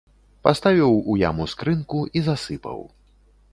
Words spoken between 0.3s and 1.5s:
Паставіў у яму